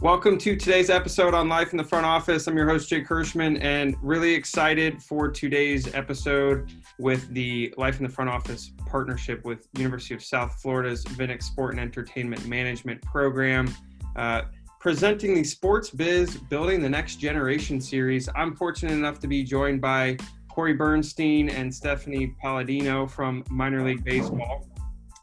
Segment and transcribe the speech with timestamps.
[0.00, 2.46] Welcome to today's episode on Life in the Front Office.
[2.46, 8.04] I'm your host, Jake Hirschman, and really excited for today's episode with the Life in
[8.04, 13.70] the Front Office partnership with University of South Florida's Vinik Sport and Entertainment Management Program.
[14.16, 14.44] Uh,
[14.78, 18.26] presenting the Sports Biz Building the Next Generation series.
[18.34, 20.16] I'm fortunate enough to be joined by
[20.48, 24.66] Corey Bernstein and Stephanie Palladino from Minor League Baseball.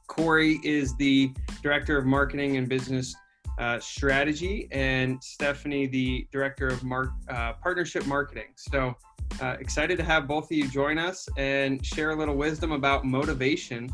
[0.05, 1.31] Corey is the
[1.63, 3.15] Director of Marketing and Business
[3.57, 8.49] uh, strategy, and Stephanie, the director of mark, uh, partnership marketing.
[8.55, 8.95] So
[9.41, 13.05] uh, excited to have both of you join us and share a little wisdom about
[13.05, 13.89] motivation,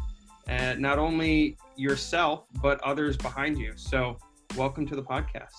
[0.48, 3.74] and not only yourself but others behind you.
[3.76, 4.18] So
[4.58, 5.54] welcome to the podcast.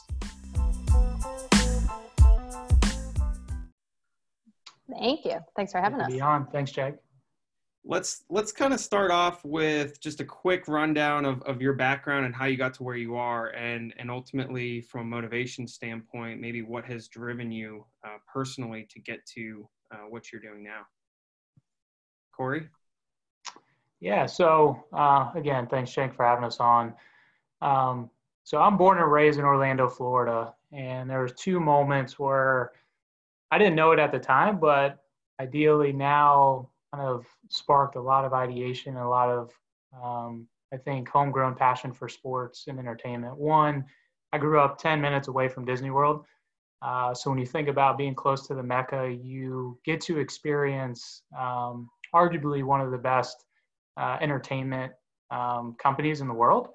[4.91, 5.39] Thank you.
[5.57, 6.13] Thanks for having us.
[6.13, 6.47] Be on.
[6.53, 6.95] Thanks, Jake
[7.87, 12.25] let's let's kind of start off with just a quick rundown of, of your background
[12.25, 16.41] and how you got to where you are and and ultimately from a motivation standpoint
[16.41, 20.81] maybe what has driven you uh, personally to get to uh, what you're doing now.
[22.35, 22.69] Corey?
[24.01, 26.95] Yeah so uh, again thanks Shank for having us on.
[27.61, 28.11] Um,
[28.45, 32.73] so i'm born and raised in orlando florida and there was two moments where
[33.51, 35.03] i didn't know it at the time but
[35.41, 39.51] ideally now kind of sparked a lot of ideation, and a lot of,
[40.03, 43.37] um, I think, homegrown passion for sports and entertainment.
[43.37, 43.85] One,
[44.33, 46.25] I grew up 10 minutes away from Disney World.
[46.83, 51.23] Uh, so when you think about being close to the Mecca, you get to experience
[51.39, 53.45] um, arguably one of the best
[53.97, 54.93] uh, entertainment
[55.31, 56.69] um, companies in the world.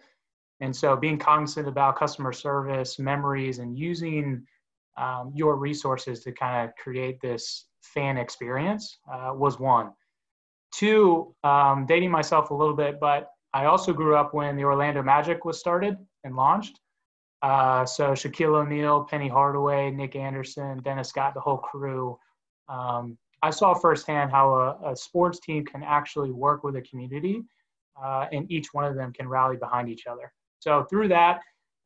[0.61, 4.45] And so being cognizant about customer service, memories, and using
[4.97, 9.91] um, your resources to kind of create this fan experience uh, was one.
[10.71, 15.01] Two, um, dating myself a little bit, but I also grew up when the Orlando
[15.01, 16.79] Magic was started and launched.
[17.41, 22.17] Uh, so Shaquille O'Neal, Penny Hardaway, Nick Anderson, Dennis Scott, the whole crew.
[22.67, 27.41] Um, I saw firsthand how a, a, sports team can actually work with a community,
[28.01, 30.31] uh, and each one of them can rally behind each other.
[30.59, 31.39] So through that,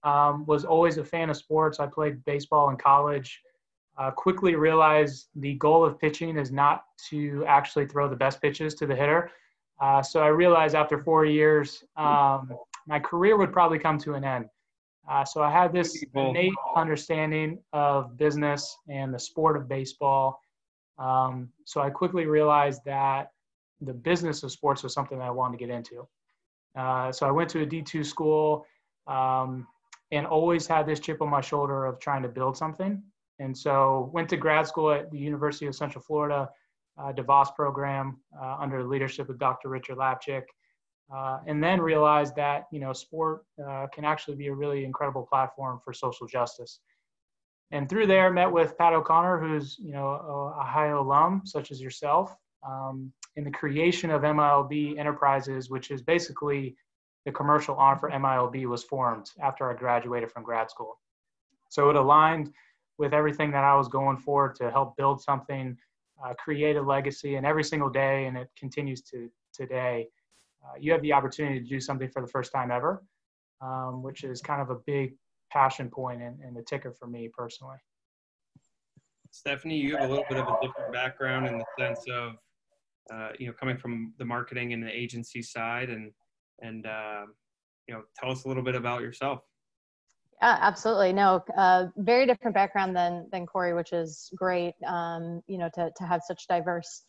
[0.04, 1.80] um, was always a fan of sports.
[1.80, 3.40] I played baseball in college
[3.98, 8.74] uh, quickly realized the goal of pitching is not to actually throw the best pitches
[8.76, 9.32] to the hitter.
[9.80, 12.54] Uh, so I realized after four years, um,
[12.88, 14.46] my career would probably come to an end.
[15.10, 20.40] Uh, so I had this innate understanding of business and the sport of baseball.
[20.98, 23.32] Um, so I quickly realized that
[23.82, 26.08] the business of sports was something that I wanted to get into.
[26.76, 28.66] Uh, so I went to a D2 school
[29.08, 29.68] um,
[30.12, 33.04] and always had this chip on my shoulder of trying to build something.
[33.44, 36.50] And so went to grad school at the University of Central Florida,
[36.98, 39.68] uh, DeVos program uh, under the leadership of Dr.
[39.68, 40.44] Richard Lapchick.
[41.14, 45.28] Uh, and then realized that, you know, sport uh, can actually be a really incredible
[45.30, 46.80] platform for social justice.
[47.72, 51.82] And through there, met with Pat O'Connor, who's, you know, a Ohio alum, such as
[51.82, 56.78] yourself, um, in the creation of MILB Enterprises, which is basically
[57.26, 60.98] the commercial arm for MILB was formed after I graduated from grad school.
[61.70, 62.54] So it aligned
[62.98, 65.78] with everything that I was going for to help build something,
[66.24, 70.08] uh, create a legacy, and every single day, and it continues to today.
[70.64, 73.04] Uh, you have the opportunity to do something for the first time ever,
[73.62, 75.16] um, which is kind of a big
[75.52, 77.78] passion point and, and the ticker for me personally.
[79.32, 82.34] Stephanie, you have a little bit of a different background in the sense of,
[83.12, 86.12] uh, you know, coming from the marketing and the agency side, and
[86.62, 87.26] and uh,
[87.88, 89.42] you know, tell us a little bit about yourself.
[90.44, 91.14] Yeah, absolutely.
[91.14, 94.74] No, uh, very different background than than Corey, which is great.
[94.86, 97.04] Um, you know, to to have such diverse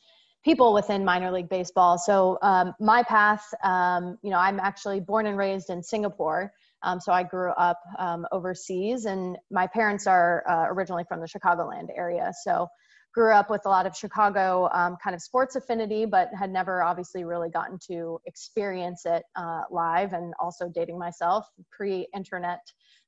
[0.44, 1.98] people within minor league baseball.
[1.98, 6.52] So um, my path, um, you know, I'm actually born and raised in Singapore.
[6.84, 11.26] Um, so I grew up um, overseas, and my parents are uh, originally from the
[11.26, 12.32] Chicagoland area.
[12.44, 12.68] So
[13.14, 16.82] grew up with a lot of Chicago um, kind of sports affinity, but had never
[16.82, 20.12] obviously really gotten to experience it uh, live.
[20.12, 22.60] And also dating myself pre-internet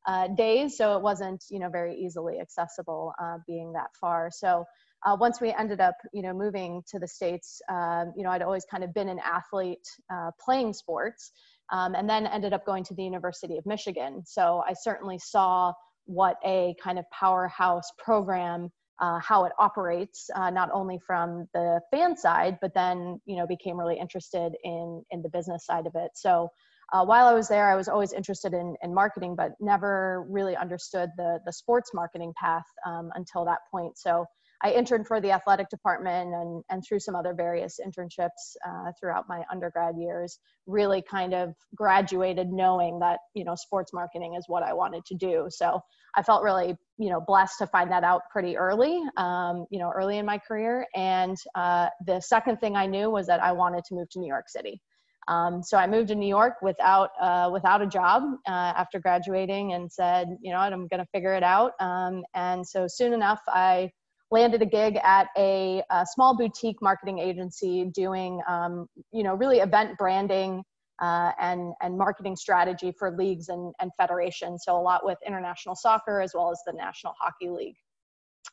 [0.07, 4.31] uh, days, so it wasn't you know very easily accessible uh, being that far.
[4.33, 4.65] So.
[5.05, 8.43] Uh, once we ended up, you know, moving to the states, um, you know, I'd
[8.43, 11.31] always kind of been an athlete uh, playing sports,
[11.71, 14.23] um, and then ended up going to the University of Michigan.
[14.25, 15.75] So I certainly saw
[16.07, 21.81] what a kind of powerhouse program uh, how it operates, uh, not only from the
[21.91, 25.95] fan side, but then you know became really interested in in the business side of
[25.95, 26.11] it.
[26.15, 26.51] So
[26.93, 30.57] uh, while I was there, I was always interested in, in marketing, but never really
[30.57, 33.99] understood the the sports marketing path um, until that point.
[33.99, 34.27] So
[34.63, 39.27] I interned for the athletic department and, and through some other various internships uh, throughout
[39.29, 44.63] my undergrad years, really kind of graduated knowing that, you know, sports marketing is what
[44.63, 45.47] I wanted to do.
[45.51, 45.81] So
[46.17, 49.93] I felt really, you know, blessed to find that out pretty early, um, you know,
[49.95, 50.87] early in my career.
[50.95, 54.29] And uh, the second thing I knew was that I wanted to move to New
[54.29, 54.81] York City.
[55.29, 59.73] Um, so I moved to New York without uh, without a job uh, after graduating,
[59.73, 61.73] and said, you know what, I'm going to figure it out.
[61.81, 63.91] Um, and so soon enough, I
[64.31, 69.59] landed a gig at a, a small boutique marketing agency doing, um, you know, really
[69.59, 70.63] event branding
[71.01, 74.63] uh, and and marketing strategy for leagues and, and federations.
[74.65, 77.77] So a lot with international soccer as well as the National Hockey League.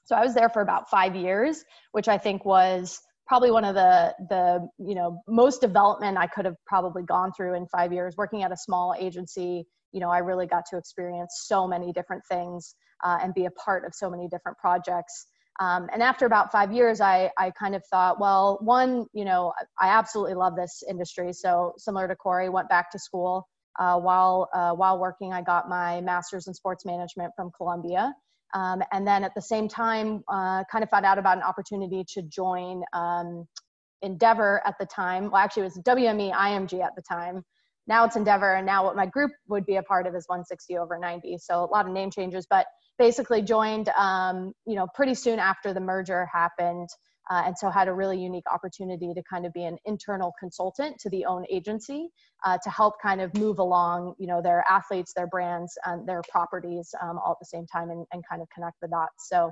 [0.06, 3.76] So I was there for about five years, which I think was probably one of
[3.76, 8.16] the the you know most development I could have probably gone through in five years
[8.18, 9.66] working at a small agency.
[9.92, 13.52] You know, I really got to experience so many different things uh, and be a
[13.52, 15.28] part of so many different projects.
[15.60, 19.54] Um, and after about five years, I, I kind of thought, well, one, you know,
[19.80, 21.32] I absolutely love this industry.
[21.34, 23.48] So similar to Corey, went back to school.
[23.80, 28.14] Uh, while uh, while working, I got my master's in sports management from Columbia.
[28.54, 32.06] Um, and then at the same time, uh, kind of found out about an opportunity
[32.14, 33.48] to join um,
[34.04, 35.32] Endeavor at the time.
[35.32, 37.44] Well, actually, it was WME IMG at the time.
[37.88, 40.78] Now it's Endeavor, and now what my group would be a part of is 160
[40.78, 41.38] over 90.
[41.40, 42.66] So a lot of name changes, but
[42.98, 46.90] basically joined, um, you know, pretty soon after the merger happened.
[47.30, 51.00] Uh, and so had a really unique opportunity to kind of be an internal consultant
[51.00, 52.10] to the own agency
[52.44, 56.22] uh, to help kind of move along you know their athletes their brands and their
[56.30, 59.50] properties um, all at the same time and, and kind of connect the dots so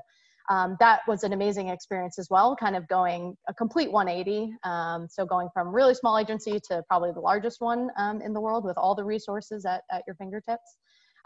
[0.50, 5.08] um, that was an amazing experience as well kind of going a complete 180 um,
[5.10, 8.64] so going from really small agency to probably the largest one um, in the world
[8.64, 10.78] with all the resources at, at your fingertips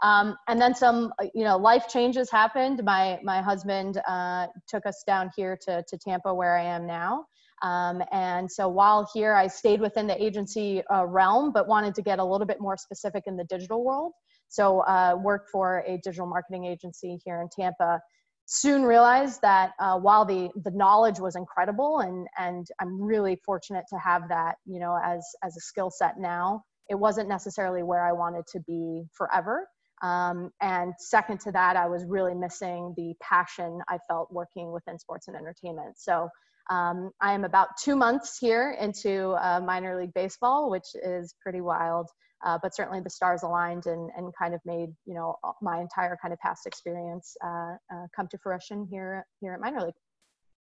[0.02, 2.84] um, and then some, uh, you know, life changes happened.
[2.84, 7.26] My my husband uh, took us down here to to Tampa, where I am now.
[7.62, 12.02] Um, and so while here, I stayed within the agency uh, realm, but wanted to
[12.02, 14.12] get a little bit more specific in the digital world.
[14.50, 18.02] So uh, worked for a digital marketing agency here in Tampa.
[18.48, 23.86] Soon realized that uh, while the the knowledge was incredible, and and I'm really fortunate
[23.90, 26.64] to have that, you know, as as a skill set now.
[26.88, 29.68] It wasn't necessarily where I wanted to be forever.
[30.04, 35.00] Um, and second to that, I was really missing the passion I felt working within
[35.00, 35.98] sports and entertainment.
[35.98, 36.30] So
[36.70, 41.62] um, I am about two months here into uh, minor league baseball, which is pretty
[41.62, 42.08] wild.
[42.46, 46.18] Uh, but certainly the stars aligned and, and kind of made you know my entire
[46.22, 49.94] kind of past experience uh, uh come to fruition here here at minor league.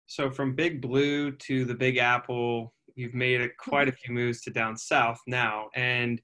[0.07, 4.41] So from Big Blue to the Big Apple, you've made a, quite a few moves
[4.43, 6.21] to down south now, and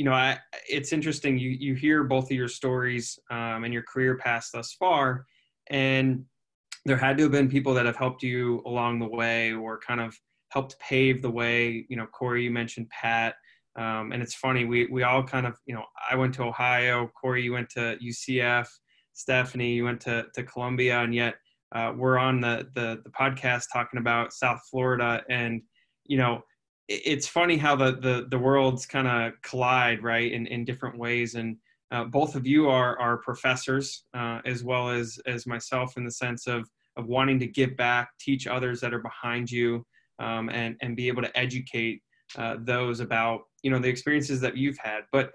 [0.00, 1.38] you know, I, it's interesting.
[1.38, 5.26] You you hear both of your stories um, and your career path thus far,
[5.68, 6.24] and
[6.86, 10.00] there had to have been people that have helped you along the way, or kind
[10.00, 10.18] of
[10.48, 11.84] helped pave the way.
[11.88, 13.34] You know, Corey, you mentioned Pat,
[13.80, 14.64] um, and it's funny.
[14.66, 17.10] We we all kind of, you know, I went to Ohio.
[17.20, 18.66] Corey, you went to UCF.
[19.14, 21.34] Stephanie, you went to to Columbia, and yet
[21.74, 25.62] uh, we're on the, the the podcast talking about South Florida, and
[26.04, 26.42] you know
[26.90, 31.36] it's funny how the the, the worlds kind of collide right in, in different ways
[31.36, 31.56] and
[31.92, 36.10] uh, both of you are are professors uh, as well as as myself in the
[36.10, 39.86] sense of of wanting to give back teach others that are behind you
[40.18, 42.02] um, and and be able to educate
[42.36, 45.02] uh, those about you know the experiences that you've had.
[45.12, 45.32] But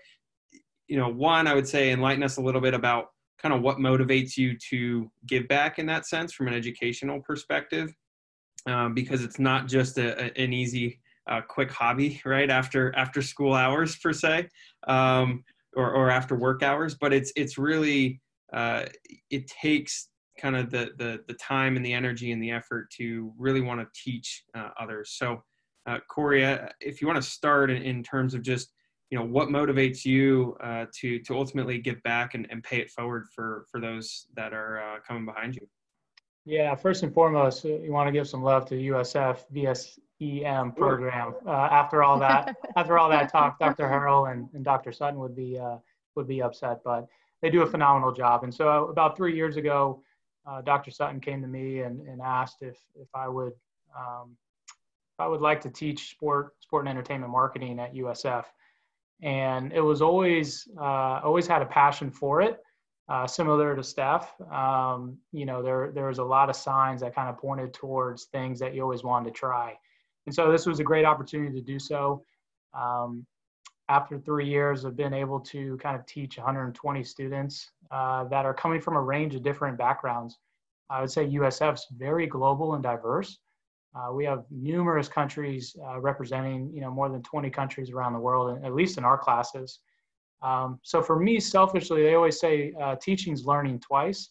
[0.87, 3.07] you know one i would say enlighten us a little bit about
[3.39, 7.91] kind of what motivates you to give back in that sense from an educational perspective
[8.67, 12.49] um, because it's not just a, a, an easy a quick hobby right?
[12.49, 14.49] After after school hours per se
[14.87, 15.43] um,
[15.75, 16.95] or, or after work hours.
[16.95, 18.21] But it's it's really
[18.53, 18.85] uh,
[19.29, 20.09] it takes
[20.39, 23.81] kind of the, the the time and the energy and the effort to really want
[23.81, 25.15] to teach uh, others.
[25.17, 25.43] So
[25.85, 28.71] uh, corey uh, if you want to start in, in, terms of just
[29.09, 32.89] you know what motivates you uh, to to ultimately give back and, and pay it
[32.89, 35.67] forward for for those that are uh, coming behind you
[36.45, 41.33] yeah, first and foremost, you want to give some love to USF VS EM program.
[41.45, 43.85] Uh, after all that, after all that talk, Dr.
[43.85, 44.91] Harrell and, and Dr.
[44.91, 45.77] Sutton would be uh,
[46.15, 47.07] would be upset, but
[47.41, 48.43] they do a phenomenal job.
[48.43, 50.03] And so, about three years ago,
[50.45, 50.91] uh, Dr.
[50.91, 53.53] Sutton came to me and, and asked if if I would
[53.97, 54.37] um,
[55.19, 58.45] I would like to teach sport sport and entertainment marketing at USF.
[59.21, 62.61] And it was always uh, always had a passion for it.
[63.07, 67.13] Uh, similar to Steph, um, you know, there there was a lot of signs that
[67.13, 69.77] kind of pointed towards things that you always wanted to try.
[70.25, 72.23] And so this was a great opportunity to do so.
[72.73, 73.25] Um,
[73.89, 78.53] after three years, I've been able to kind of teach 120 students uh, that are
[78.53, 80.39] coming from a range of different backgrounds.
[80.89, 83.39] I would say USF's very global and diverse.
[83.95, 88.19] Uh, we have numerous countries uh, representing, you know, more than 20 countries around the
[88.19, 89.79] world, at least in our classes.
[90.41, 94.29] Um, so for me, selfishly, they always say uh, teaching's learning twice.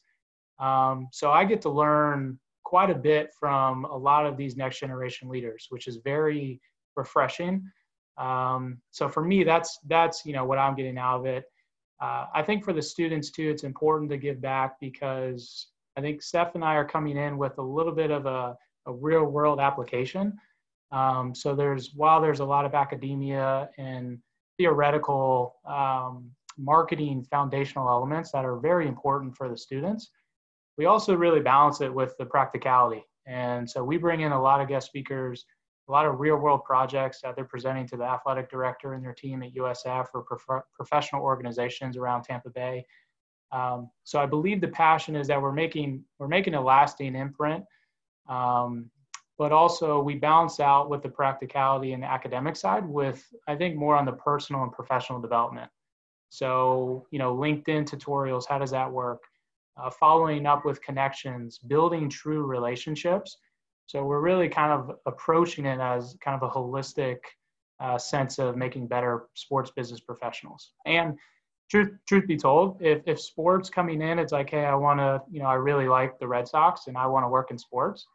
[0.61, 4.81] Um, so I get to learn quite a bit from a lot of these next
[4.81, 6.61] generation leaders, which is very
[6.97, 7.65] refreshing.
[8.19, 11.45] Um, so for me, that's that's you know what I'm getting out of it.
[12.01, 16.23] Uh, I think for the students too, it's important to give back because I think
[16.23, 18.57] Steph and I are coming in with a little bit of a,
[18.87, 20.39] a real world application.
[20.93, 24.19] Um, so there's while there's a lot of academia and
[24.59, 30.11] theoretical um, marketing foundational elements that are very important for the students,
[30.79, 33.05] we also really balance it with the practicality.
[33.27, 35.47] And so we bring in a lot of guest speakers,
[35.89, 39.13] a lot of real world projects that they're presenting to the athletic director and their
[39.13, 42.85] team at USF or prof- professional organizations around Tampa Bay.
[43.53, 47.65] Um, so I believe the passion is that we're making we're making a lasting imprint,
[48.29, 48.91] um,
[49.39, 53.77] but also we balance out with the practicality and the academic side with I think
[53.77, 55.71] more on the personal and professional development.
[56.31, 59.23] So you know LinkedIn tutorials, how does that work?
[59.77, 63.37] Uh, following up with connections, building true relationships.
[63.87, 67.19] So we're really kind of approaching it as kind of a holistic
[67.81, 71.19] uh, sense of making better sports business professionals and
[71.71, 75.23] truth truth be told, if if sports coming in, it's like, hey, I want to,
[75.31, 78.07] you know, I really like the Red Sox and I want to work in sports.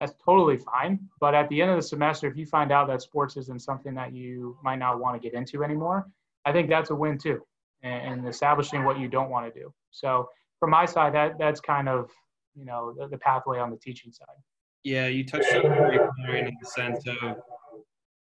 [0.00, 1.00] That's totally fine.
[1.20, 3.94] But at the end of the semester, if you find out that sports isn't something
[3.94, 6.06] that you might not want to get into anymore,
[6.44, 7.42] I think that's a win too,
[7.82, 9.72] and, establishing what you don't want to do.
[9.90, 10.28] So
[10.60, 12.10] from my side, that that's kind of
[12.54, 14.36] you know the, the pathway on the teaching side.
[14.84, 17.36] Yeah, you touched on a great point in the sense of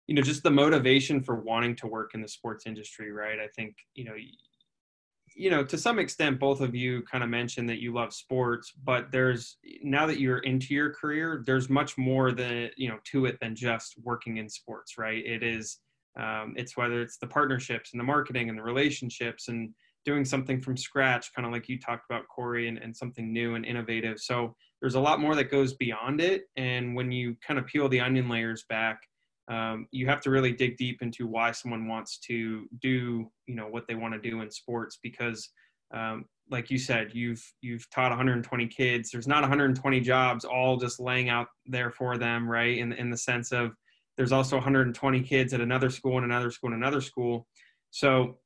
[0.07, 3.47] you know just the motivation for wanting to work in the sports industry right i
[3.55, 4.13] think you know
[5.35, 8.73] you know to some extent both of you kind of mentioned that you love sports
[8.83, 13.25] but there's now that you're into your career there's much more than you know to
[13.25, 15.25] it than just working in sports right?
[15.25, 15.79] It is
[16.19, 19.73] um, it's whether it's the partnerships and the marketing and the relationships and
[20.03, 23.55] doing something from scratch kind of like you talked about corey and, and something new
[23.55, 24.19] and innovative.
[24.19, 27.87] So there's a lot more that goes beyond it and when you kind of peel
[27.87, 28.99] the onion layers back
[29.51, 33.67] um, you have to really dig deep into why someone wants to do you know
[33.67, 35.49] what they want to do in sports because
[35.93, 39.11] um, like you said you've you've taught 120 kids.
[39.11, 42.77] There's not 120 jobs all just laying out there for them right?
[42.77, 43.71] In, in the sense of
[44.15, 47.47] there's also 120 kids at another school and another school and another school.
[47.89, 48.37] So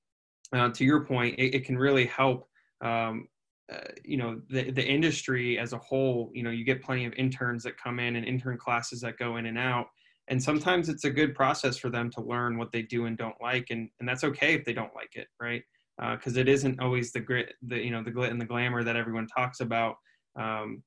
[0.54, 2.48] uh, to your point it, it can really help
[2.82, 3.28] um,
[3.72, 6.32] uh, you know the, the industry as a whole.
[6.34, 9.38] You know you get plenty of interns that come in and intern classes that go
[9.38, 9.86] in and out
[10.28, 13.40] and sometimes it's a good process for them to learn what they do and don't
[13.42, 15.64] like and, and that's okay if they don't like it right?
[15.98, 18.84] Because uh, it isn't always the grit the you know the glit and the glamour
[18.84, 19.96] that everyone talks about.
[20.38, 20.84] Um,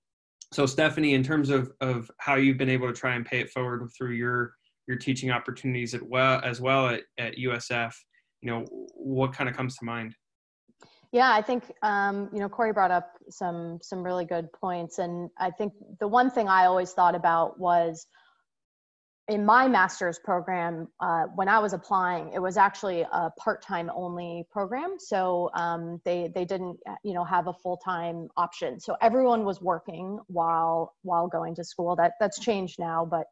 [0.52, 3.50] so stephanie in terms of of how you've been able to try and pay it
[3.50, 4.52] forward through your
[4.86, 7.92] your teaching opportunities at well as well at, at usf
[8.40, 8.64] you know
[8.94, 10.14] what kind of comes to mind?
[11.12, 15.30] Yeah, I think um, you know Corey brought up some some really good points, and
[15.38, 18.06] I think the one thing I always thought about was
[19.28, 24.46] in my master's program, uh, when I was applying, it was actually a part-time only
[24.50, 24.96] program.
[24.98, 28.80] So um, they they didn't you know have a full-time option.
[28.80, 31.94] So everyone was working while while going to school.
[31.96, 33.26] That that's changed now, but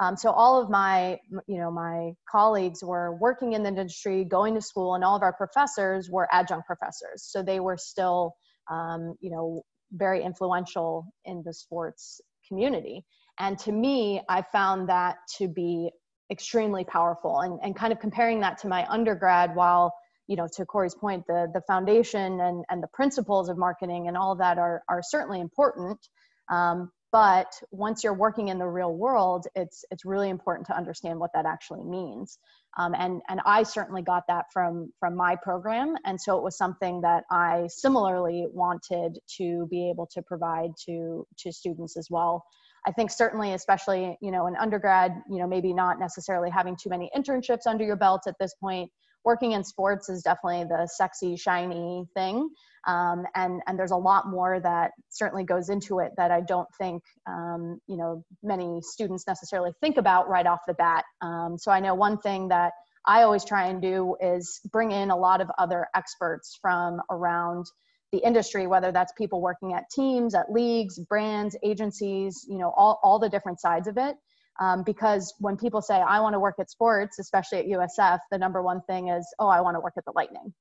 [0.00, 4.54] um, so all of my you know my colleagues were working in the industry, going
[4.54, 7.24] to school, and all of our professors were adjunct professors.
[7.24, 8.34] So they were still
[8.70, 9.62] um, you know
[9.92, 13.04] very influential in the sports community.
[13.38, 15.90] And to me, I found that to be
[16.30, 17.40] extremely powerful.
[17.40, 19.92] And, and kind of comparing that to my undergrad while
[20.26, 24.16] you know to corey's point the the foundation and and the principles of marketing and
[24.16, 25.98] all of that are are certainly important.
[26.50, 31.20] Um, but once you're working in the real world it's it's really important to understand
[31.20, 32.38] what that actually means.
[32.76, 35.94] Um, and and i certainly got that from from my program.
[36.04, 41.24] And so it was something that i similarly wanted to be able to provide to
[41.38, 42.44] to students as well
[42.86, 46.88] I think certainly, especially you know, an undergrad, you know, maybe not necessarily having too
[46.88, 48.90] many internships under your belt at this point.
[49.24, 52.48] Working in sports is definitely the sexy, shiny thing,
[52.86, 56.68] um, and and there's a lot more that certainly goes into it that I don't
[56.78, 61.04] think um, you know many students necessarily think about right off the bat.
[61.22, 62.72] Um, so I know one thing that
[63.04, 67.66] I always try and do is bring in a lot of other experts from around
[68.16, 73.00] the industry, whether that's people working at teams, at leagues, brands, agencies, you know, all,
[73.02, 74.16] all the different sides of it.
[74.60, 78.38] Um, because when people say, I want to work at sports, especially at USF, the
[78.38, 80.52] number one thing is, oh, I want to work at the Lightning.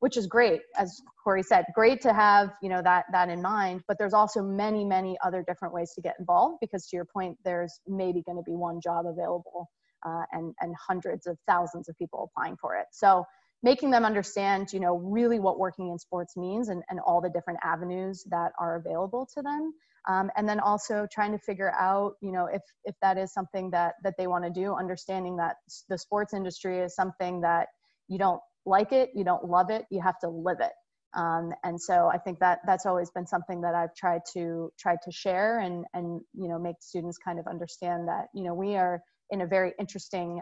[0.00, 3.82] which is great as corey said great to have you know that that in mind
[3.88, 7.36] but there's also many many other different ways to get involved because to your point
[7.44, 9.68] there's maybe going to be one job available
[10.06, 13.24] uh, and and hundreds of thousands of people applying for it so
[13.62, 17.30] making them understand you know really what working in sports means and, and all the
[17.30, 19.72] different avenues that are available to them.
[20.08, 23.70] Um, and then also trying to figure out you know if if that is something
[23.70, 25.56] that that they want to do understanding that
[25.88, 27.68] the sports industry is something that
[28.08, 30.72] you don't like it you don't love it you have to live it.
[31.14, 34.98] Um, and so i think that that's always been something that i've tried to tried
[35.04, 38.76] to share and and you know make students kind of understand that you know we
[38.76, 40.40] are in a very interesting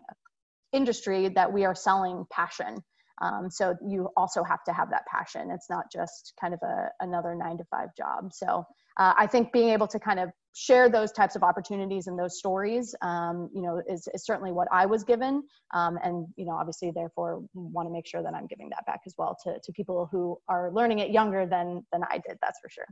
[0.72, 2.76] industry that we are selling passion
[3.20, 5.50] um, so you also have to have that passion.
[5.50, 8.32] It's not just kind of a, another nine to five job.
[8.32, 8.64] So
[8.98, 12.38] uh, I think being able to kind of share those types of opportunities and those
[12.38, 15.44] stories, um, you know, is, is, certainly what I was given.
[15.72, 19.00] Um, and, you know, obviously therefore want to make sure that I'm giving that back
[19.06, 22.36] as well to, to people who are learning it younger than, than I did.
[22.42, 22.86] That's for sure.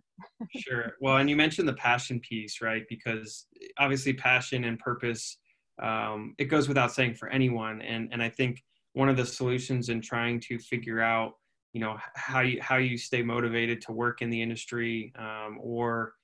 [0.57, 0.93] sure.
[1.01, 2.85] Well, and you mentioned the passion piece, right?
[2.89, 3.47] Because
[3.79, 5.39] obviously passion and purpose,
[5.83, 7.83] um, it goes without saying for anyone.
[7.83, 8.63] And, and I think,
[8.99, 11.35] one of the solutions in trying to figure out
[11.73, 16.15] you know how you how you stay motivated to work in the industry um, or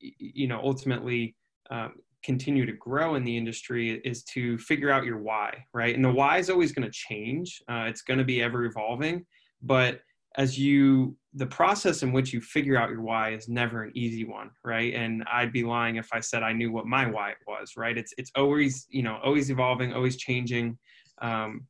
[0.00, 1.36] you know ultimately
[1.70, 1.92] um,
[2.24, 5.94] continue to grow in the industry is to figure out your why right?
[5.94, 7.62] And the why is always going to change.
[7.70, 9.24] Uh, it's going to be ever evolving.
[9.62, 10.00] But
[10.36, 14.24] as you the process in which you figure out your why is never an easy
[14.24, 14.92] one right?
[14.92, 17.96] And i'd be lying if i said i knew what my why was right?
[17.96, 20.76] It's it's always you know always evolving always changing.
[21.22, 21.68] Um,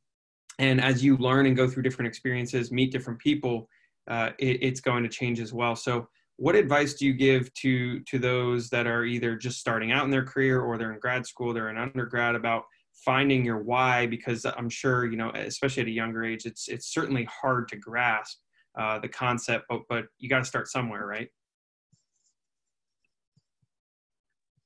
[0.59, 3.67] and as you learn and go through different experiences meet different people
[4.07, 5.75] uh, it, it's going to change as well.
[5.75, 6.07] So
[6.37, 10.11] what advice do you give to to those that are either just starting out in
[10.11, 14.05] their career or they're in grad school they're in undergrad about finding your why?
[14.05, 17.77] Because i'm sure you know especially at a younger age it's it's certainly hard to
[17.77, 18.39] grasp
[18.77, 21.29] uh, the concept but but you got to start somewhere right?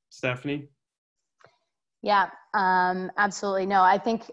[0.10, 0.69] Stephanie?
[2.01, 3.67] Yeah um, absolutely.
[3.67, 4.24] No i think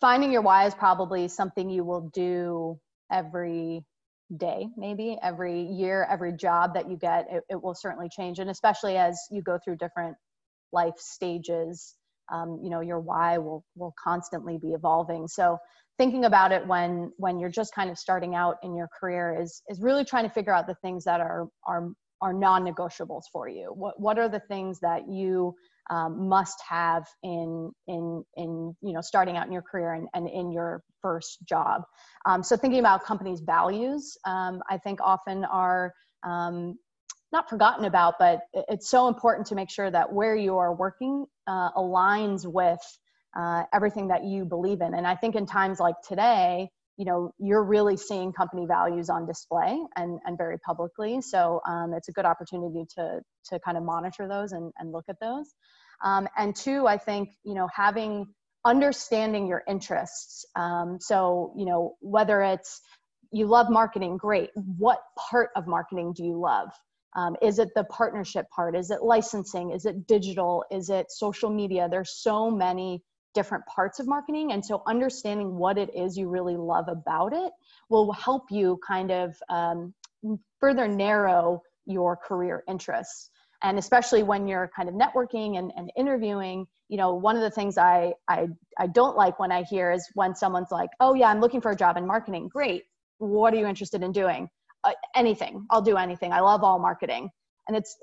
[0.00, 2.78] finding your why is probably something you will do
[3.10, 3.84] every
[4.36, 8.38] day maybe every year every job that you get it, it will certainly change.
[8.38, 10.16] And especially as you go through different
[10.72, 11.96] life stages
[12.30, 15.26] um, you know your why will will constantly be evolving.
[15.28, 15.58] So
[15.98, 19.62] thinking about it when when you're just kind of starting out in your career is
[19.68, 21.90] is really trying to figure out the things that are are
[22.22, 23.72] are non-negotiables for you.
[23.74, 25.54] What what are the things that you
[25.90, 30.28] um, must have in in in you know starting out in your career and, and
[30.28, 31.82] in your first job.
[32.26, 36.78] Um, so thinking about companies values um, i think often are um,
[37.32, 41.26] not forgotten about but it's so important to make sure that where you are working
[41.46, 42.80] uh, aligns with
[43.36, 44.94] uh, everything that you believe in.
[44.94, 46.68] And i think in times like today
[47.00, 51.22] you know you're really seeing company values on display and, and very publicly.
[51.22, 55.06] So um, it's a good opportunity to to kind of monitor those and, and look
[55.08, 55.54] at those
[56.02, 58.26] um, and two i think you know having
[58.64, 62.80] understanding your interests um, so you know whether it's
[63.32, 64.50] you love marketing great.
[64.54, 66.70] What part of marketing do you love?
[67.16, 68.76] Um, is it the partnership part?
[68.76, 69.70] Is it licensing?
[69.72, 70.64] Is it digital?
[70.70, 71.88] Is it social media?
[71.90, 73.02] There's so many
[73.34, 74.52] different parts of marketing.
[74.52, 77.52] And so understanding what it is you really love about it
[77.88, 79.94] will help you kind of um,
[80.58, 83.30] further narrow your career interests.
[83.62, 87.50] And especially when you're kind of networking and, and interviewing, you know, one of the
[87.50, 91.28] things I, I, I don't like when I hear is when someone's like, oh yeah,
[91.28, 92.48] I'm looking for a job in marketing.
[92.48, 92.84] Great.
[93.18, 94.48] What are you interested in doing?
[94.82, 95.66] Uh, anything.
[95.70, 96.32] I'll do anything.
[96.32, 97.30] I love all marketing
[97.70, 97.96] and it's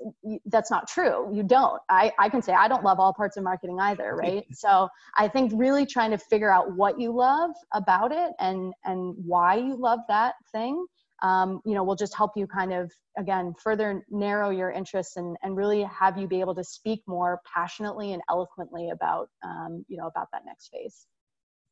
[0.46, 3.44] that's not true you don't I, I can say i don't love all parts of
[3.44, 8.10] marketing either right so i think really trying to figure out what you love about
[8.10, 10.86] it and and why you love that thing
[11.22, 15.36] um, you know will just help you kind of again further narrow your interests and
[15.42, 19.96] and really have you be able to speak more passionately and eloquently about um, you
[19.96, 21.06] know about that next phase.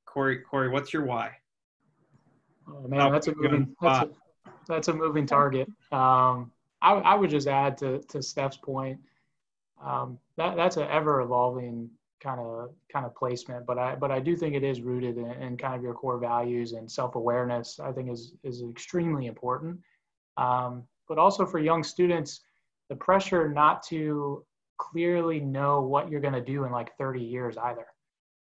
[0.05, 1.33] Corey corey what's your why?
[2.69, 4.11] Oh man that's a moving that's a,
[4.67, 5.69] that's a moving target.
[5.93, 9.01] Um, I, I would just add to, to Steph's point,
[9.83, 11.91] um, that that's an ever evolving
[12.23, 15.31] kind of kind of placement, but I but I do think it is rooted in,
[15.31, 17.79] in kind of your core values and self awareness.
[17.81, 19.79] I think is is extremely important.
[20.37, 22.41] Um, but also for young students,
[22.89, 24.45] the pressure not to
[24.79, 27.87] clearly know what you're going to do in like 30 years either.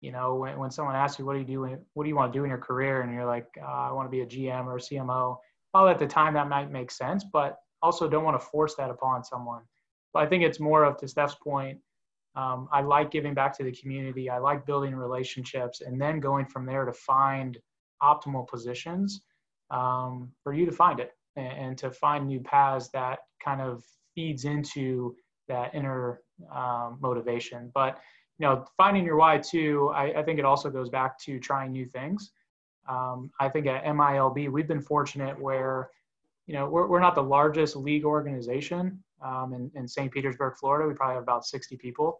[0.00, 2.32] You know, when, when someone asks you, what do you do, what do you want
[2.32, 3.02] to do in your career?
[3.02, 5.36] And you're like, uh, I want to be a GM or a CMO.
[5.74, 8.90] Well, at the time that might make sense, but also don't want to force that
[8.90, 9.62] upon someone.
[10.12, 11.78] But I think it's more of to Steph's point.
[12.36, 14.30] Um, I like giving back to the community.
[14.30, 17.58] I like building relationships and then going from there to find
[18.02, 19.22] optimal positions.
[19.70, 23.84] um, for you to find it and, and, to find new paths that kind of
[24.14, 25.14] feeds into
[25.48, 27.70] that inner um, motivation.
[27.74, 27.98] But
[28.38, 31.72] you know, finding your why too, I, I, think it also goes back to trying
[31.72, 32.32] new things.
[32.88, 35.90] Um, I think at MILB, we've been fortunate where,
[36.46, 40.12] you know, we're, we're not the largest league organization um, in, in St.
[40.12, 40.88] Petersburg, Florida.
[40.88, 42.18] We probably have about 60 people.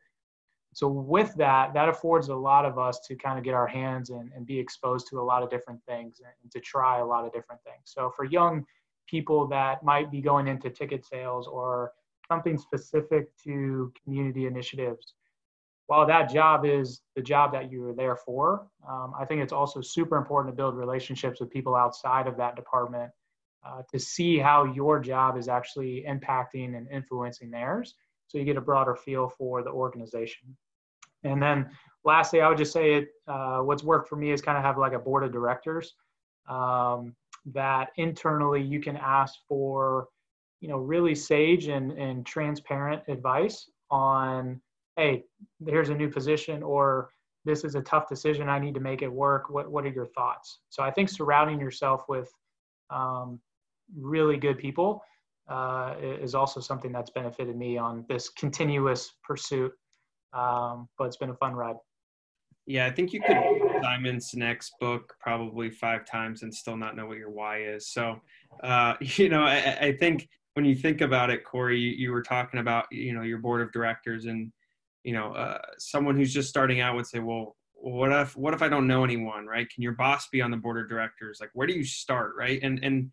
[0.72, 4.10] So with that, that affords a lot of us to kind of get our hands
[4.10, 7.24] in and be exposed to a lot of different things and to try a lot
[7.24, 7.82] of different things.
[7.86, 8.64] So for young
[9.08, 11.92] people that might be going into ticket sales or
[12.28, 15.14] something specific to community initiatives,
[15.86, 19.80] while that job is the job that you're there for, um, I think it's also
[19.80, 23.10] super important to build relationships with people outside of that department
[23.64, 27.94] uh, to see how your job is actually impacting and influencing theirs.
[28.28, 30.56] So you get a broader feel for the organization.
[31.24, 31.68] And then
[32.04, 34.78] lastly, I would just say it, uh, what's worked for me is kind of have
[34.78, 35.94] like a board of directors
[36.48, 37.14] um,
[37.52, 40.08] that internally you can ask for,
[40.60, 44.60] you know, really sage and, and transparent advice on
[44.96, 45.24] hey,
[45.66, 47.10] here's a new position or
[47.44, 48.48] this is a tough decision.
[48.48, 49.48] I need to make it work.
[49.48, 50.60] What, what are your thoughts?
[50.68, 52.30] So I think surrounding yourself with
[52.90, 53.40] um,
[53.96, 55.02] really good people
[55.48, 59.72] uh, is also something that's benefited me on this continuous pursuit.
[60.32, 61.76] Um, but it's been a fun ride.
[62.66, 63.36] Yeah, I think you could
[63.82, 67.88] Simon Sinek's book probably five times and still not know what your why is.
[67.88, 68.20] So,
[68.62, 72.22] uh, you know, I, I, think when you think about it, Corey, you, you, were
[72.22, 74.52] talking about, you know, your board of directors and
[75.04, 78.60] you know, uh, someone who's just starting out would say, well, what if what if
[78.60, 79.68] I don't know anyone, right?
[79.70, 81.38] Can your boss be on the board of directors?
[81.40, 82.60] Like, where do you start, right?
[82.62, 83.10] And and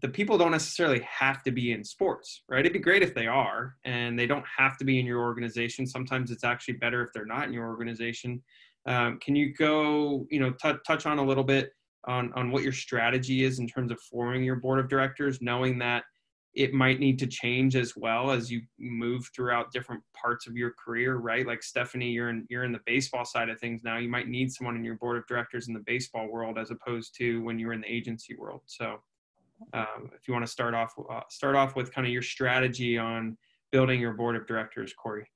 [0.00, 2.60] the people don't necessarily have to be in sports, right?
[2.60, 5.86] It'd be great if they are, and they don't have to be in your organization.
[5.86, 8.42] Sometimes it's actually better if they're not in your organization.
[8.86, 11.72] Um, can you go, you know, t- touch on a little bit
[12.06, 15.78] on on what your strategy is in terms of forming your board of directors, knowing
[15.80, 16.04] that
[16.54, 20.72] it might need to change as well as you move throughout different parts of your
[20.82, 24.08] career right like stephanie you're in you're in the baseball side of things now you
[24.08, 27.42] might need someone in your board of directors in the baseball world as opposed to
[27.42, 28.96] when you're in the agency world so
[29.72, 32.98] um, if you want to start off uh, start off with kind of your strategy
[32.98, 33.36] on
[33.72, 35.26] building your board of directors corey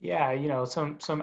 [0.00, 1.22] yeah you know some some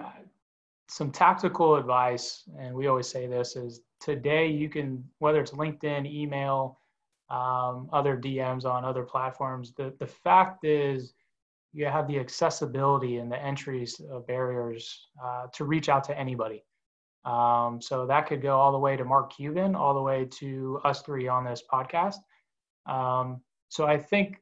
[0.88, 6.10] some tactical advice and we always say this is today you can whether it's linkedin
[6.10, 6.80] email
[7.30, 9.72] um, other DMs on other platforms.
[9.72, 11.14] The, the fact is,
[11.72, 16.64] you have the accessibility and the entries of barriers uh, to reach out to anybody.
[17.24, 20.80] Um, so that could go all the way to Mark Cuban, all the way to
[20.84, 22.16] us three on this podcast.
[22.86, 24.36] Um, so I think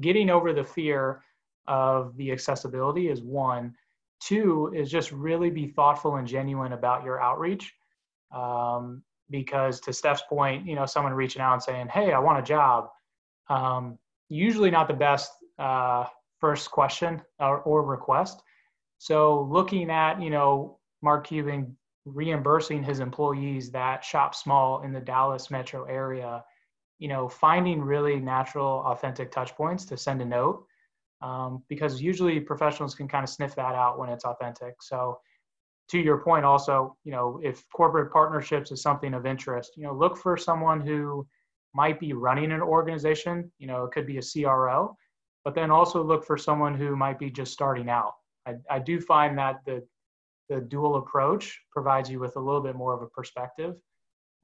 [0.00, 1.22] getting over the fear
[1.66, 3.74] of the accessibility is one.
[4.20, 7.72] Two is just really be thoughtful and genuine about your outreach.
[8.34, 12.38] Um, because to Steph's point, you know, someone reaching out and saying, "Hey, I want
[12.38, 12.90] a job,"
[13.48, 16.04] um, usually not the best uh,
[16.40, 18.42] first question or, or, request.
[18.98, 25.00] So looking at you know Mark Cuban reimbursing his employees that shop small in the
[25.00, 26.44] Dallas metro area,
[26.98, 30.64] you know, finding really natural, authentic touch points to send a note.
[31.22, 34.76] Um, because usually professionals can kind of sniff that out when it's authentic.
[34.80, 35.18] So
[35.90, 39.92] to your point also you know if corporate partnerships is something of interest you know
[39.92, 41.26] look for someone who
[41.74, 44.96] might be running an organization you know it could be a cro
[45.44, 48.14] but then also look for someone who might be just starting out
[48.46, 49.84] i, I do find that the
[50.50, 53.76] the dual approach provides you with a little bit more of a perspective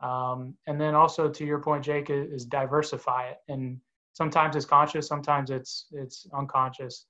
[0.01, 3.79] um, and then also to your point jake is, is diversify it and
[4.15, 7.07] sometimes it's conscious sometimes it's it's unconscious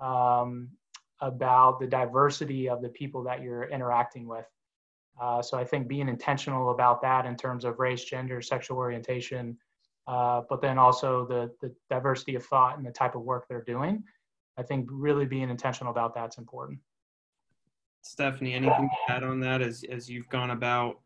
[0.00, 0.68] um,
[1.20, 4.46] about the diversity of the people that you're interacting with.
[5.20, 9.56] Uh, so I think being intentional about that in terms of race, gender, sexual orientation,
[10.06, 13.64] uh, but then also the, the diversity of thought and the type of work they're
[13.64, 14.04] doing.
[14.56, 16.78] I think really being intentional about that's important.
[18.08, 21.00] Stephanie, anything to add on that as, as you've gone about,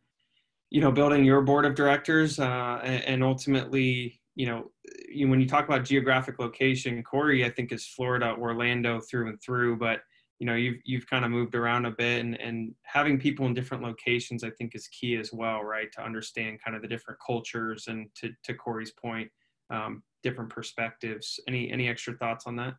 [0.71, 4.71] you know, building your board of directors uh, and, and ultimately, you know,
[5.11, 9.43] you, when you talk about geographic location, Corey, I think is Florida, Orlando through and
[9.43, 10.01] through, but
[10.39, 13.55] you know, you've, you've kind of moved around a bit and, and having people in
[13.55, 15.91] different locations, I think is key as well, right.
[15.93, 19.29] To understand kind of the different cultures and to, to Corey's point,
[19.71, 21.39] um, different perspectives.
[21.49, 22.75] Any, any extra thoughts on that?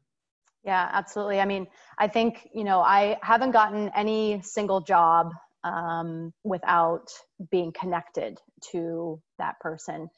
[0.64, 1.40] Yeah, absolutely.
[1.40, 5.32] I mean, I think, you know, I haven't gotten any single job
[5.64, 7.08] um, without
[7.52, 8.40] being connected
[8.72, 10.10] to that person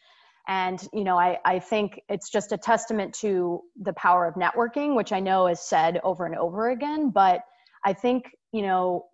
[0.47, 4.95] and you know I, I think it's just a testament to the power of networking
[4.95, 7.41] which i know is said over and over again but
[7.83, 9.05] i think you know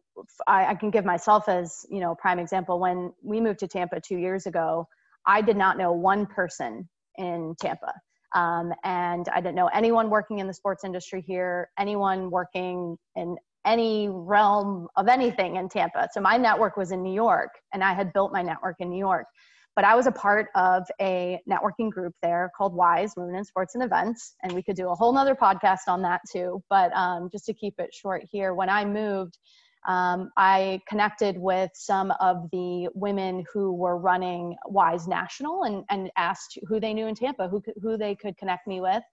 [0.48, 4.02] I, I can give myself as you know prime example when we moved to tampa
[4.02, 4.88] two years ago
[5.26, 7.94] I did not know one person in Tampa.
[8.34, 13.38] Um, and I didn't know anyone working in the sports industry here, anyone working in
[13.65, 16.08] any realm of anything in Tampa.
[16.13, 18.98] So my network was in New York, and I had built my network in New
[18.98, 19.26] York.
[19.76, 23.76] But I was a part of a networking group there called WISE, Women in Sports
[23.76, 24.36] and Events.
[24.44, 26.62] And we could do a whole nother podcast on that too.
[26.70, 29.38] But um, just to keep it short here, when I moved,
[29.88, 36.12] um, I connected with some of the women who were running WISE National and, and
[36.17, 39.04] asked who they knew in Tampa, who, who they could connect me with.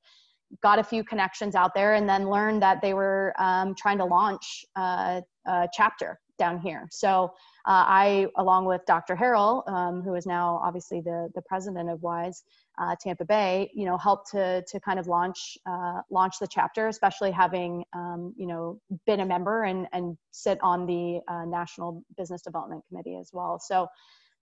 [0.62, 4.04] Got a few connections out there and then learned that they were um, trying to
[4.04, 6.86] launch uh, a chapter down here.
[6.90, 7.32] So
[7.66, 9.14] uh, I, along with Dr.
[9.14, 12.44] Harrell, um, who is now obviously the, the president of WISE
[12.80, 16.88] uh, Tampa Bay, you know, helped to, to kind of launch, uh, launch the chapter,
[16.88, 22.02] especially having, um, you know, been a member and, and sit on the uh, National
[22.16, 23.58] Business Development Committee as well.
[23.58, 23.88] So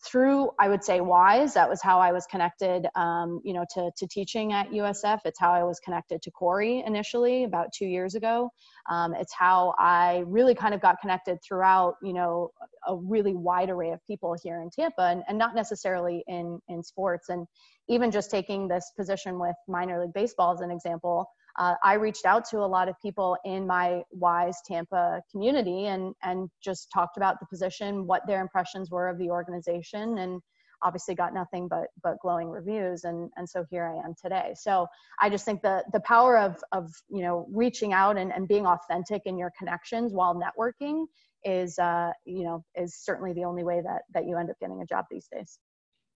[0.05, 1.55] through i would say wise.
[1.55, 5.41] That was how i was connected um, you know to, to teaching at usf it's
[5.41, 8.51] how i was connected to corey initially about two years ago.
[8.91, 12.51] Um, it's how i really kind of got connected throughout you know
[12.87, 16.83] a really wide array of people here in tampa and, and not necessarily in in
[16.83, 17.29] sports.
[17.29, 17.47] And
[17.89, 21.29] even just taking this position with minor league baseball as an example
[21.59, 26.15] uh, I reached out to a lot of people in my Wise Tampa community and
[26.23, 30.41] and just talked about the position, what their impressions were of the organization, and
[30.83, 34.53] obviously got nothing but but glowing reviews and and so here i am today.
[34.55, 34.87] So
[35.21, 38.67] i just think the the power of of you know reaching out and, and being
[38.67, 41.07] authentic in your connections while networking
[41.45, 44.81] is uh you know is certainly the only way that that you end up getting
[44.83, 45.59] a job these days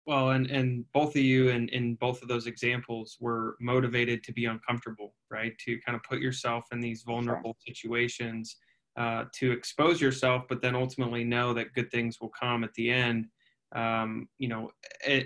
[0.09, 4.33] well, and and both of you in in both of those examples were motivated to
[4.33, 5.53] be uncomfortable, right?
[5.65, 7.75] To kind of put yourself in these vulnerable sure.
[7.75, 8.55] situations,
[8.97, 12.89] uh, to expose yourself, but then ultimately know that good things will come at the
[12.89, 13.27] end.
[13.75, 14.71] Um, you know,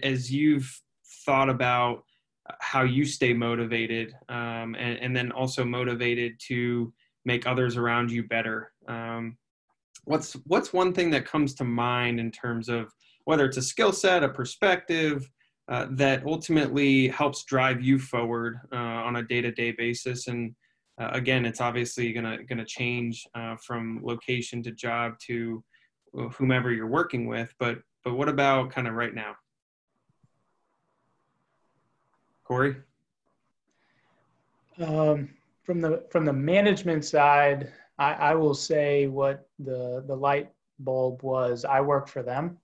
[0.04, 0.69] as you've
[1.26, 2.04] thought about
[2.60, 6.93] how you stay motivated, um, and, and then also motivated to
[7.24, 8.74] make others around you better.
[8.89, 9.38] Um,
[10.04, 12.91] what's what's one thing that comes to mind in terms of
[13.25, 15.29] whether it's a skill set, a perspective
[15.69, 20.27] uh, that ultimately helps drive you forward uh, on a day-to-day basis.
[20.27, 20.53] And
[20.99, 25.63] uh, again, it's obviously gonna gonna change uh, from location to job to
[26.17, 27.53] uh, whomever you're working with.
[27.59, 29.36] But but what about kind of right now,
[32.43, 32.75] Corey?
[34.79, 35.29] Um,
[35.63, 41.23] from the from the management side, I, I will say what the the light bulb
[41.23, 41.63] was.
[41.63, 42.57] I work for them.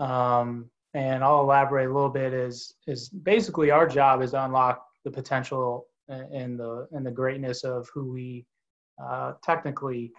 [0.00, 2.32] Um, and I'll elaborate a little bit.
[2.32, 7.64] Is is basically our job is to unlock the potential and the and the greatness
[7.64, 8.46] of who we
[9.02, 10.12] uh, technically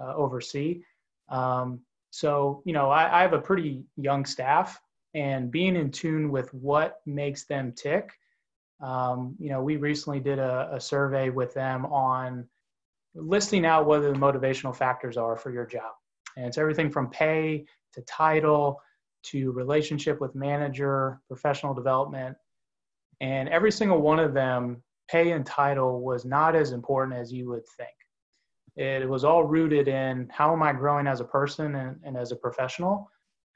[0.00, 0.82] uh, oversee.
[1.28, 4.80] Um, so you know, I, I, have a pretty young staff,
[5.14, 8.10] and being in tune with what makes them tick.
[8.80, 12.48] Um, you know, we recently did a, a survey with them on
[13.14, 15.92] listing out what the motivational factors are for your job,
[16.36, 18.80] and it's everything from pay to title
[19.22, 22.36] to relationship with manager, professional development.
[23.20, 27.48] And every single one of them, pay and title was not as important as you
[27.48, 27.90] would think.
[28.76, 32.32] It was all rooted in how am I growing as a person and, and as
[32.32, 33.10] a professional?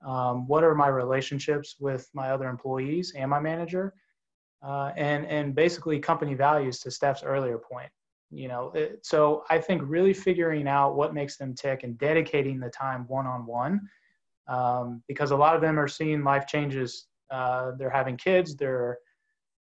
[0.05, 3.95] Um, what are my relationships with my other employees and my manager?
[4.63, 7.91] Uh, and, and basically company values to Steph's earlier point.
[8.31, 12.59] You know, it, so I think really figuring out what makes them tick and dedicating
[12.59, 13.81] the time one on one
[14.49, 17.07] um, because a lot of them are seeing life changes.
[17.31, 18.99] Uh, they're having kids, they're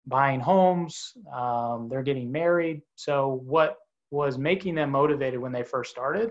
[0.06, 2.82] buying homes, um, they're getting married.
[2.96, 3.76] So, what
[4.10, 6.30] was making them motivated when they first started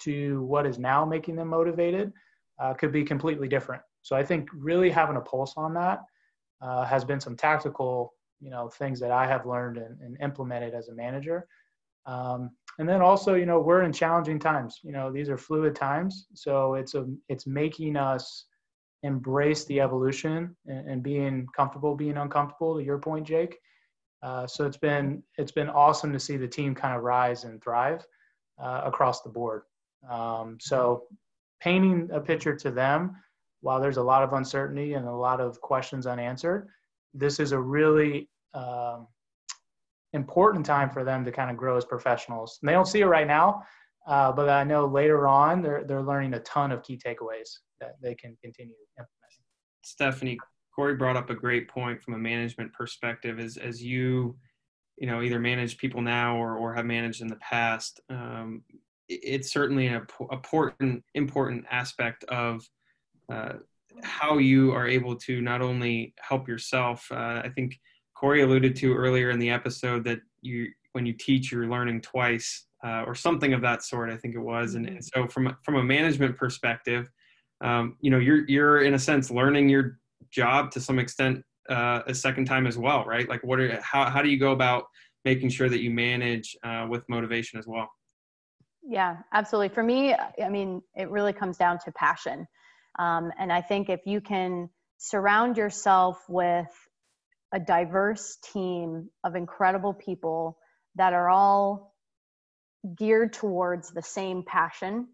[0.00, 2.12] to what is now making them motivated
[2.60, 3.82] uh, could be completely different.
[4.02, 6.00] So, I think really having a pulse on that
[6.62, 10.74] uh, has been some tactical, you know, things that I have learned and, and implemented
[10.74, 11.46] as a manager.
[12.06, 14.80] Um, and then also you know we're in challenging times.
[14.82, 16.26] You know these are fluid times.
[16.34, 18.46] So it's a it's making us
[19.02, 23.58] embrace the evolution and, and being comfortable being uncomfortable to your point jake.
[24.22, 27.62] Uh, so it's been it's been awesome to see the team kind of rise and
[27.62, 28.04] thrive
[28.62, 29.62] uh, across the board.
[30.08, 31.04] Um, so
[31.60, 33.16] painting a picture to them
[33.60, 36.68] while there's a lot of uncertainty and a lot of questions unanswered
[37.14, 39.06] this is a really um,
[40.12, 42.58] important time for them to kind of grow as professionals.
[42.60, 43.62] And they don't see it right now,
[44.06, 47.96] uh, but I know later on they're they're learning a ton of key takeaways that
[48.02, 49.44] they can continue implementing.
[49.82, 50.38] Stephanie,
[50.74, 53.38] Corey brought up a great point from a management perspective.
[53.38, 54.36] As as you,
[54.98, 58.62] you know, either manage people now or or have managed in the past, um,
[59.08, 62.68] it's certainly an important important aspect of
[63.30, 63.54] uh,
[64.02, 67.06] how you are able to not only help yourself.
[67.10, 67.78] Uh, I think
[68.22, 72.66] Corey alluded to earlier in the episode that you, when you teach, you're learning twice,
[72.84, 74.10] uh, or something of that sort.
[74.10, 75.22] I think it was, and, and mm-hmm.
[75.22, 77.10] so from from a management perspective,
[77.62, 79.98] um, you know, you're you're in a sense learning your
[80.30, 83.28] job to some extent uh, a second time as well, right?
[83.28, 84.84] Like, what are how how do you go about
[85.24, 87.90] making sure that you manage uh, with motivation as well?
[88.84, 89.70] Yeah, absolutely.
[89.70, 92.46] For me, I mean, it really comes down to passion.
[93.00, 96.68] Um, and I think if you can surround yourself with
[97.52, 100.58] a diverse team of incredible people
[100.96, 101.94] that are all
[102.96, 105.08] geared towards the same passion,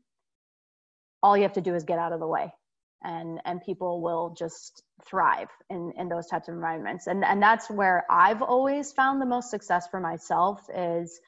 [1.22, 2.52] all you have to do is get out of the way.
[3.04, 7.06] And, and people will just thrive in, in those types of environments.
[7.06, 11.20] And, and that's where I've always found the most success for myself is,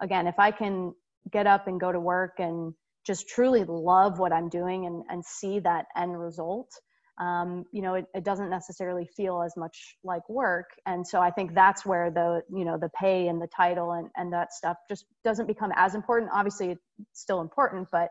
[0.00, 0.94] again, if I can
[1.30, 2.72] get up and go to work and
[3.06, 6.70] just truly love what I'm doing and, and see that end result,
[7.18, 10.70] um, you know, it, it doesn't necessarily feel as much like work.
[10.86, 14.08] And so I think that's where the, you know, the pay and the title and,
[14.16, 16.30] and that stuff just doesn't become as important.
[16.32, 16.80] Obviously, it's
[17.12, 18.10] still important, but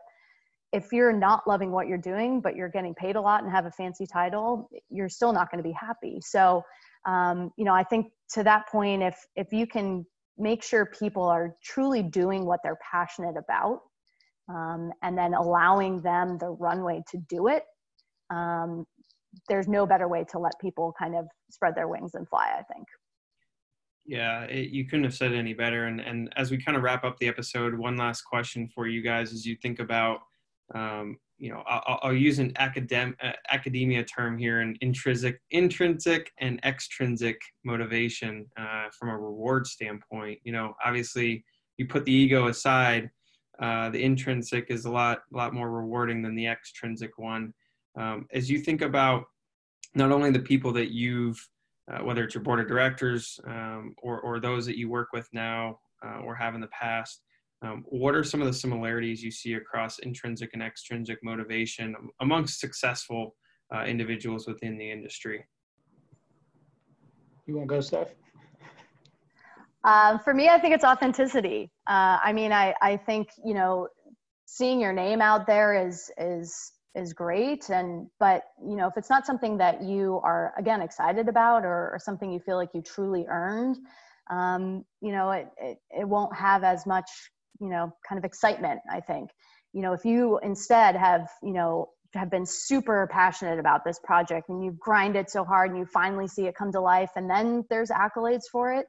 [0.72, 3.64] if you're not loving what you're doing, but you're getting paid a lot and have
[3.64, 6.18] a fancy title, you're still not going to be happy.
[6.20, 6.62] So,
[7.06, 10.04] um, you know, I think to that point, if if you can
[10.36, 13.80] make sure people are truly doing what they're passionate about
[14.50, 17.64] um, and then allowing them the runway to do it
[18.30, 18.86] um,
[19.48, 22.62] there's no better way to let people kind of spread their wings and fly i
[22.72, 22.86] think
[24.06, 27.04] yeah it, you couldn't have said any better and, and as we kind of wrap
[27.04, 30.20] up the episode one last question for you guys as you think about
[30.74, 36.32] um, you know, I'll, I'll use an academic uh, academia term here, an intrinsic, intrinsic
[36.40, 40.40] and extrinsic motivation uh, from a reward standpoint.
[40.42, 41.44] You know, obviously,
[41.76, 43.08] you put the ego aside.
[43.60, 47.54] Uh, the intrinsic is a lot, a lot more rewarding than the extrinsic one.
[47.98, 49.24] Um, as you think about
[49.94, 51.38] not only the people that you've,
[51.90, 55.28] uh, whether it's your board of directors um, or, or those that you work with
[55.32, 57.22] now uh, or have in the past,
[57.62, 62.60] um, what are some of the similarities you see across intrinsic and extrinsic motivation amongst
[62.60, 63.34] successful
[63.74, 65.44] uh, individuals within the industry?
[67.46, 68.14] You want to go, Steph?
[69.82, 71.72] Um, for me, I think it's authenticity.
[71.88, 73.88] Uh, I mean, I, I think, you know,
[74.44, 77.70] seeing your name out there is, is, is great.
[77.70, 81.90] And, but, you know, if it's not something that you are, again, excited about or,
[81.92, 83.78] or something you feel like you truly earned,
[84.30, 87.08] um, you know, it, it, it won't have as much
[87.60, 89.30] you know kind of excitement i think
[89.72, 94.48] you know if you instead have you know have been super passionate about this project
[94.48, 97.28] and you grind it so hard and you finally see it come to life and
[97.28, 98.86] then there's accolades for it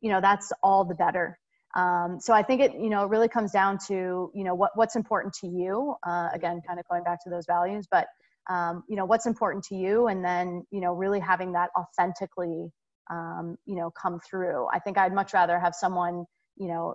[0.00, 1.38] you know that's all the better
[1.74, 4.96] um, so i think it you know really comes down to you know what, what's
[4.96, 8.06] important to you uh, again kind of going back to those values but
[8.50, 12.70] um, you know what's important to you and then you know really having that authentically
[13.10, 14.66] um, you know come through.
[14.72, 16.24] I think i'd much rather have someone
[16.56, 16.94] you know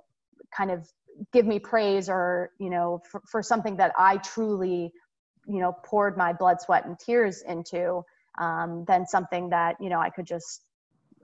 [0.55, 0.87] kind of
[1.33, 4.91] give me praise or you know for, for something that i truly
[5.47, 8.03] you know poured my blood sweat and tears into
[8.39, 10.61] um, than something that you know i could just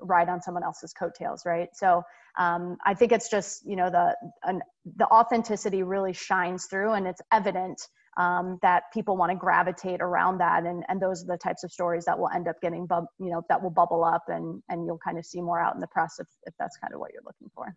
[0.01, 1.69] ride on someone else's coattails right?
[1.73, 2.03] So
[2.37, 4.61] um, i think it's just you know the an,
[4.97, 7.81] the authenticity really shines through and it's evident
[8.15, 11.71] um, that people want to gravitate around that and and those are the types of
[11.71, 14.85] stories that will end up getting bub- you know that will bubble up and and
[14.85, 17.11] you'll kind of see more out in the press if, if that's kind of what
[17.13, 17.75] you're looking for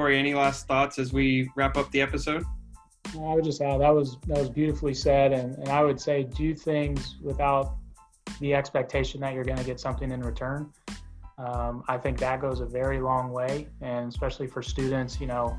[0.00, 2.42] Corey, any last thoughts as we wrap up the episode?
[3.14, 6.24] I would just add that was that was beautifully said, and, and I would say
[6.24, 7.76] do things without
[8.40, 10.72] the expectation that you're going to get something in return.
[11.38, 15.58] Um, I think that goes a very long way, and especially for students, you know,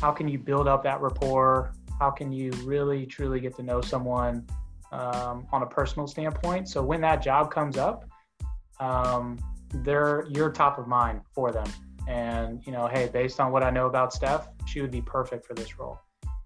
[0.00, 1.72] how can you build up that rapport?
[1.98, 4.46] How can you really truly get to know someone
[4.90, 6.68] um, on a personal standpoint?
[6.68, 8.04] So when that job comes up,
[8.80, 9.38] um,
[9.72, 11.66] they're you're top of mind for them
[12.08, 15.46] and you know hey based on what i know about steph she would be perfect
[15.46, 15.98] for this role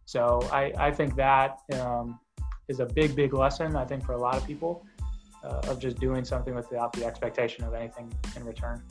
[0.07, 2.19] so i, I think that um,
[2.69, 4.85] is a big big lesson i think for a lot of people
[5.45, 8.83] uh, of just doing something without the expectation of anything in return.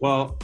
[0.00, 0.38] Well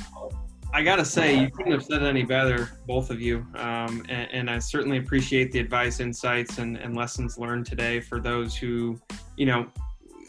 [0.75, 3.47] i gotta say you couldn't have said it any better both of you.
[3.55, 8.21] Um, and, and, i certainly appreciate the advice insights and, and lessons learned today for
[8.21, 9.01] those who
[9.37, 9.67] you know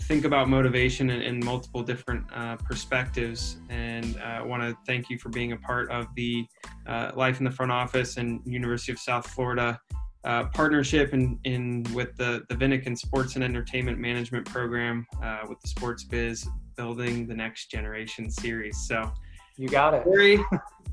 [0.09, 3.57] think about motivation in, in multiple different uh, perspectives.
[3.69, 6.47] And uh, I want to thank you for being a part of the
[6.87, 9.79] uh, Life in the Front Office and University of South Florida
[10.23, 15.61] uh, partnership in, in with the, the Vinik Sports and Entertainment Management Program uh, with
[15.61, 18.79] the Sports Biz Building the Next Generation series.
[18.87, 19.11] So
[19.57, 20.03] You got it.
[20.03, 20.43] Corey,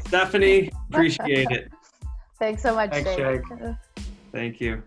[0.06, 1.72] Stephanie, appreciate it.
[2.38, 3.40] Thanks so much, Thanks, Jake.
[3.48, 3.74] Jake.
[4.30, 4.82] Thank you.